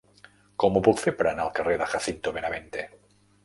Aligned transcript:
Com 0.63 0.79
ho 0.79 0.83
puc 0.87 1.03
fer 1.03 1.13
per 1.21 1.27
anar 1.33 1.45
al 1.45 1.53
carrer 1.61 1.77
de 1.85 1.91
Jacinto 1.95 2.37
Benavente? 2.41 2.91